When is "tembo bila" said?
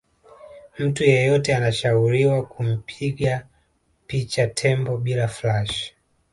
4.47-5.27